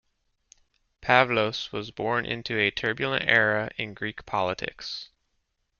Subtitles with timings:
[1.03, 5.11] Pavlos was born into a turbulent era in Greek politics.